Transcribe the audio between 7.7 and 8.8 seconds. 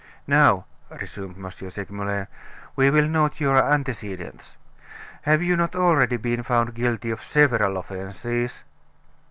offenses?"